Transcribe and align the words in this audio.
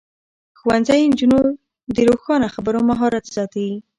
ښوونځی 0.59 1.01
نجونې 1.09 1.41
د 1.95 1.97
روښانه 2.09 2.47
خبرو 2.55 2.79
مهارت 2.89 3.25
ساتي. 3.35 3.69